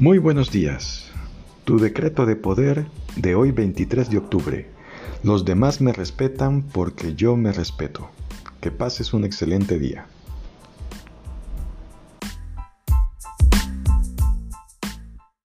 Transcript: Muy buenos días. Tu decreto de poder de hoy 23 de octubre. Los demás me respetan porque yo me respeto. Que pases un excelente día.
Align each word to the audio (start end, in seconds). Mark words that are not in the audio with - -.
Muy 0.00 0.16
buenos 0.16 0.50
días. 0.50 1.10
Tu 1.66 1.78
decreto 1.78 2.24
de 2.24 2.34
poder 2.34 2.86
de 3.16 3.34
hoy 3.34 3.50
23 3.50 4.08
de 4.08 4.16
octubre. 4.16 4.66
Los 5.22 5.44
demás 5.44 5.82
me 5.82 5.92
respetan 5.92 6.62
porque 6.62 7.14
yo 7.14 7.36
me 7.36 7.52
respeto. 7.52 8.08
Que 8.62 8.70
pases 8.70 9.12
un 9.12 9.26
excelente 9.26 9.78
día. 9.78 10.06